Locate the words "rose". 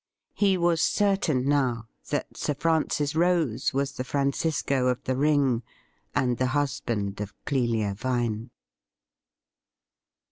3.15-3.71